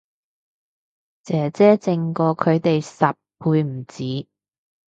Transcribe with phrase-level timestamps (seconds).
[1.23, 3.05] 姐姐正過佢哋十
[3.37, 4.27] 倍唔止